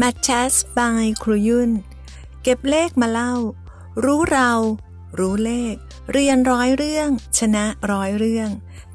[0.00, 1.70] m a t c h s by ครูยุ่น
[2.42, 3.34] เก็บเลขมาเล่า
[4.04, 4.52] รู้เรา
[5.18, 5.74] รู้เลข
[6.12, 7.08] เรียนร้อยเรื่อง
[7.38, 8.48] ชนะร้อยเรื่อง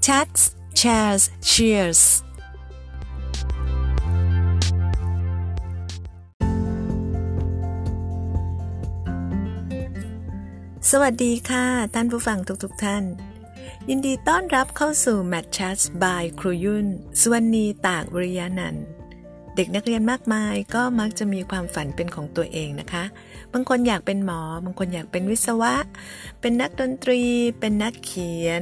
[0.05, 0.41] Chats
[0.79, 2.01] Shares Cheers
[10.89, 13.03] สวัสดีค่ะ ท่านผู้ฟังทุกๆทท่าน
[13.89, 16.87] ยินดีต้อนรับเข้าสู่ Match Chats by ครูยุ่น
[17.19, 18.96] สวนีตากวริยานันท์
[19.59, 23.03] เด็กนักเรียนมากมายก็มักจะมีความฝันเป็นของตัวเองนะคะ
[23.53, 25.75] บางคนอยากเป็นหมอ บางคนอยากเป็นวิศวะ
[26.41, 27.21] เป็นนักดนตรี
[27.59, 28.61] เป็นนักเขียน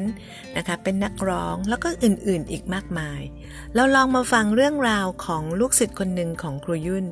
[0.55, 3.21] นะคะ เป็นนักร้อง แล้วก็อื่นๆอีกมากมาย
[3.76, 7.05] เราลองมาฟังเรื่องราวของลูกศิษย์คนหนึ่งของครูยุ่น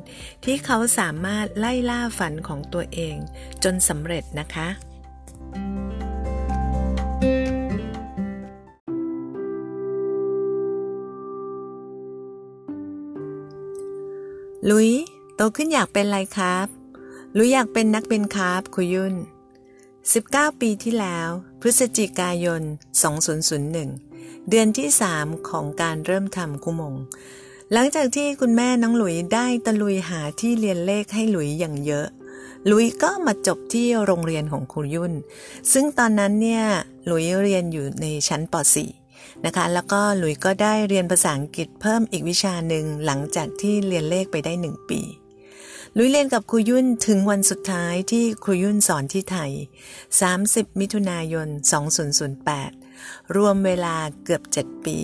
[0.44, 3.16] ที่เขาสามารถไล่ล่าฝันของตัวเอง
[3.64, 4.68] จนสำเร็จนะคะ
[14.70, 14.90] ลุย
[15.36, 16.66] โตขึ้นอยากเป็นอะไรครับ
[17.36, 19.14] ลุยอยากเป็นนักบินครับคุยุน
[19.86, 21.28] 19 ปีที่แล้ว
[21.60, 22.62] พฤศจิกายน
[23.74, 26.94] 2001 เดือนที่ 3 ของการเริ่มทำกุมง
[27.72, 32.06] หลังจากที่คุณแม่น้องหลุยได้ตะลุยหาที่เรียนเลขให้หลุยอย่างเยอะ
[32.70, 35.12] ลุยก็มาจบที่โรงเรียนของครูยุ่น
[35.72, 36.64] ซึ่งตอนนั้นเนี่ย
[37.06, 39.03] หลุยเรียนอยู่ในชั้นป .4
[39.44, 45.00] นะคะ แล้วก็หลุยก็ได้เรียนภาษาอังกฤษเพิ่มอีกวิชาหนึ่งหลังจากที่เรียนเลขไปได้หนึ่งปี
[45.96, 49.52] ลุยเรียนกับครูยุ่นถึงวันสุดท้ายที่ครูยุ่นสอนที่ไทย
[50.14, 51.48] 30 มิถุนายน
[52.42, 54.98] 2008 รวมเวลาเกือบ 7 ปี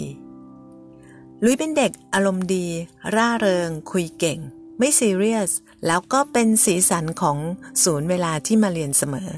[1.45, 2.67] ลุยเป็นเด็กอารมณ์ดี
[3.15, 4.39] ร่าเริง คุยเก่ง
[4.79, 5.51] ไม่ซีเรียส
[5.87, 7.39] แล้วก็เป็นสีสันของ
[7.85, 9.31] ศูนย์เวลาที่มาเรียนเสมอ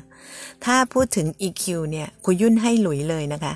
[0.64, 3.52] ถ้าพูดถึง EQ เนี่ยคุยุ่นให้หลุยเลยนะคะ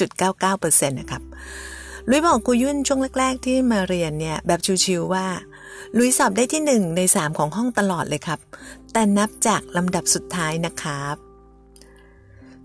[0.00, 1.22] 99.99%นะครับ
[2.10, 5.26] ลุยบอกคุยุ่นช่วงแรก ๆ ที่มาเรียนเนี่ยแบบชิวๆว่า
[5.98, 8.40] ลุยสอบได้ที่หนึ่งในสามของห้องตลอดเลยครับ
[8.92, 11.16] แต่นับจากลำดับสุดท้ายนะครับ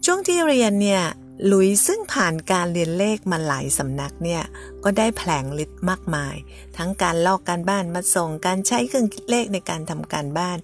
[0.06, 1.03] ช่วงที่เรียนเนี่ย
[1.51, 4.44] ลุยซึ่งผ่านการเรียนเลขมาหลายสำนักเนี่ย
[4.84, 6.35] ก็ได้แผลงฤทธิ์มากมาย
[6.78, 10.57] ทั้งการลอกการบ้านมาส่งการใช้เครื่องคิดเลขในการทำการบ้าน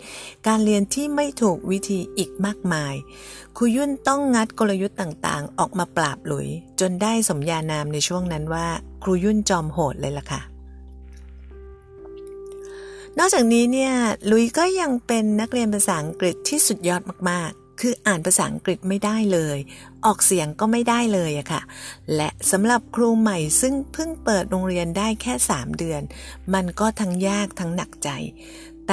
[0.47, 2.93] การเรียนที่ไม่ถูกวิธีอีกมากมาย
[3.57, 6.47] ครูยุ่นต้องงัดกลยุทธ์ต่างๆ ออกมาปราบลุย
[6.79, 8.67] จนได้สมญานามในช่วงนั้นว่า
[9.03, 10.41] ครูยุ่นจอมโหดเลยล่ะค่ะ
[13.17, 13.93] นอกจากนี้เนี่ย
[14.31, 17.01] ลุยก็ยังเป็นนักเรียนภาษาอังกฤษที่สุดยอด
[17.31, 19.57] มาก คืออ่านภาษาอังกฤษไม่ได้เลย
[20.05, 21.61] ออกเสียงก็ไม่ได้เลยอะค่ะ
[22.15, 26.01] และสำหรับครูใหม่ซึ่งเพิ่งเปิดโรงเรียนได้แค่ 3 เดือน
[26.53, 28.09] มันก็ทั้งยากทั้งหนักใจ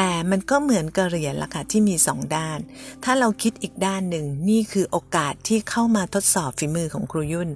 [0.01, 2.59] แต่มันก็เหมือนกระเหรียญล่ะค่ะที่มีสองด้าน
[3.05, 7.51] ถ้าเราคิดอีกด้านหนึ่งนี่คือโอกาสที่เข้ามาทดสอบฝีมือของครูยุ่น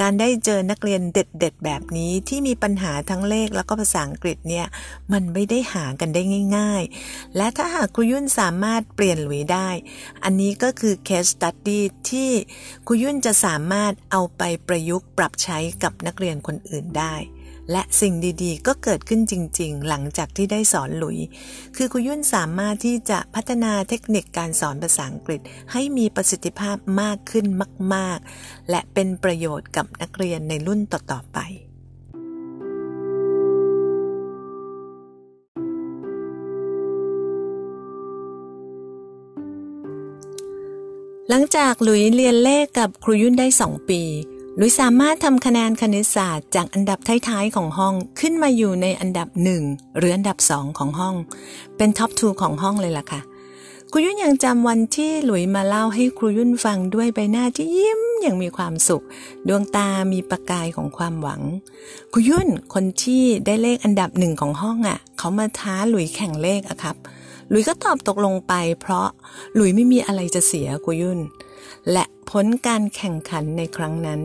[0.00, 4.66] การได้เจอนักเรียนเด็ด ๆ แบบนี้ที่มีปัญหาทั้งเลขแล้วก็ภาษาอังกฤษเนี่ย
[5.12, 6.22] มันไม่ได้หากันได้
[6.56, 9.68] ง่าย ๆ และถ้าหากครูยุ่นสามารถเปลี่ยนหลุยได้
[10.24, 11.80] อันนี้ก็คือ case study
[12.10, 12.30] ที่
[12.86, 17.16] ครูยุ่นจะสามารถเอาไปประยุกต์ปรับใช้กับนักเรียนคนอื่นได้
[17.70, 21.18] และสิ่งดีๆ ก็เกิดขึ้นจริง ๆ หลังจากที่ได้สอนหลุย
[21.76, 25.40] คือคุยุ่นสามารถที่จะพัฒนาเทคนิคการสอนภาษาอังกฤษ
[25.72, 27.46] ให้มีประสิทธิภาพมากขึ้น
[27.94, 31.40] มาก ๆ และเป็นประโยชน์กับนักเรียนในรุ่นต่อ ๆ ไป
[41.28, 43.68] หลังจากหลุยเรียนเลขกับครูยุ่นได้สอ
[44.54, 46.98] งปีลุยสามารถทำคะแนนคณิตศาสตร์จากอันดับ
[47.28, 49.62] ท้ายๆของห้องขึ้นมาอยู่ในอันดับหนึ่ง
[49.98, 51.14] หรืออันดับสองของห้อง
[51.76, 53.20] เป็นท็อปทูของห้องเลยล่ะค่ะ
[53.92, 59.04] ครูยุ่นยังจำวันที่หลุยมาเล่าให้ครูยุ่นฟังด้วยใบหน้าที่ยิ้มอย่างมีความสุข
[59.48, 61.42] ดวงตามีประกายของความหวัง
[62.12, 66.96] ครูยุ่นคนที่ได้เลขอันดับหนึ่งของห้องอะ่ะ เขามาท้าหลุยแข่งเลขอะครับ
[67.50, 69.08] หลุยก็ตอบตกลงไป เพราะ
[69.54, 71.20] หลุยไม่มีอะไรจะเสียครูยุ่น
[71.92, 74.20] และพ้นการแข่งขันในครั้งนั้น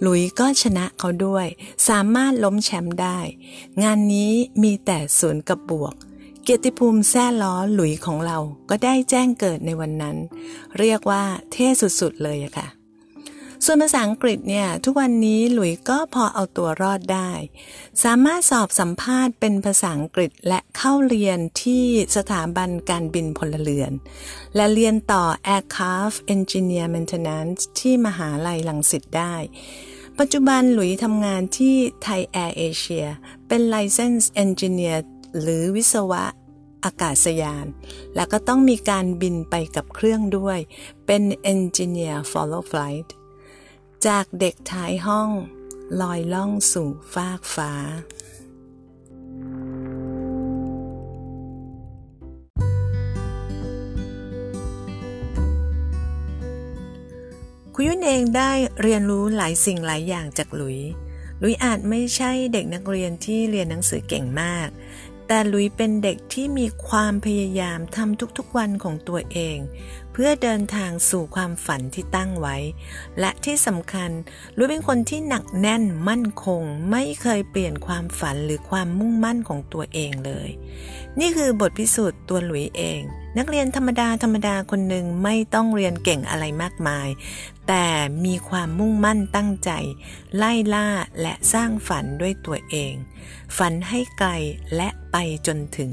[0.00, 1.46] หลุยก็ชนะเขาด้วย
[1.88, 3.18] สามารถล้มแชมป์ได้
[3.82, 4.32] งานนี้
[4.62, 5.94] มีแต่ศูนย์กับบวก
[6.42, 8.38] เกียรติภูมิแซ่ล้อหลุยของเรา
[8.70, 10.16] ก็ได้แจ้งเกิดในวันนั้น
[10.78, 11.66] เรียกว่าเท่
[12.00, 12.68] สุดๆเลยอะค่ะ
[13.66, 17.30] ส่วนภาษาอังกฤษเนี่ย ทุกวันนี้หลุยก็พอเอาตัวรอดได้
[18.04, 21.84] สามารถสอบสัมภาษณ์เป็นภาษาอังกฤษและเข้าเรียนที่
[22.16, 23.92] สถาบันการบินพลเรือน
[24.56, 25.24] และเรียนต่อ
[25.54, 29.34] Aircraft Engineer Maintenance ที่มหาลัยลังสิตได้
[30.18, 33.06] ปัจจุบันหลุยทำงานที่ไทยแอร์เอเชีย
[33.48, 34.98] เป็น License Engineer
[35.40, 36.24] หรือวิศวะ
[36.84, 37.66] อากาศยาน
[38.14, 40.58] แล้วก็ต้องมีการบินไปกับเครื่องด้วย
[41.06, 41.22] เป็น
[41.52, 43.08] Engineer Follow Flight
[44.06, 45.30] จากเด็กท้ายห้อง
[46.00, 47.72] ลอยล่องสู่ฟากฟ้า
[57.74, 58.52] คุณยุนเองได้
[58.82, 60.78] เรียนรู้หลายสิ่งหลายอย่างจากหลุย
[61.40, 64.68] หลุยอาจไม่ใช่เด็กนักเรียนที่เรียนหนังสือเก่งมาก
[65.26, 69.58] แต่หลุยเป็นเด็กที่มีความพยายามทำทุกๆวันของตัวเอง
[70.16, 72.56] เพื่อเดินทางสู่ความฝันที่ตั้งไว้
[73.20, 74.10] และที่สำคัญ
[74.56, 80.48] ลุยเป็นคนที่หนักแน่นมั่นคง ไม่เคยเปลี่ยนความฝันหรือความมุ่งมั่นของตัวเองเลย
[81.20, 83.00] นี่คือบทพิสูจน์ตัวหลุยเอง
[83.38, 87.08] นักเรียนธรรมดาธรรมดาคนหนึ่งไม่ต้องเรียนเก่งอะไรมากมาย
[87.68, 87.86] แต่
[88.24, 89.70] มีความมุ่งมั่นตั้งใจ
[90.36, 90.88] ไล่ล่า
[91.20, 92.94] และสร้างฝันด้วยตัวเอง
[93.56, 94.30] ฝันให้ไกล
[94.76, 95.90] และไปจนถึง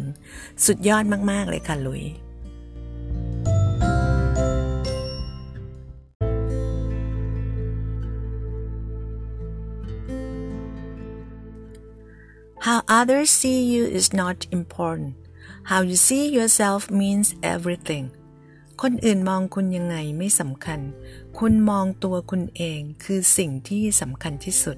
[0.66, 2.04] สุดยอดมากๆเลยค่ะหลุย
[12.68, 15.16] How others see you is not important.
[15.64, 18.06] How you see yourself means everything.
[18.82, 20.80] คนอื่นมองคุณยังไงไม่สำคัญ
[21.40, 24.78] คุณมองตัวคุณเองคือสิ่งที่สำคัญที่สุด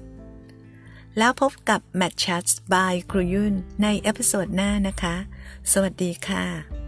[1.18, 5.16] แล้วพบกับ Match Chats by ครูยุ่นใน episode หน้านะคะ
[5.72, 6.83] สวัสดีค่ะ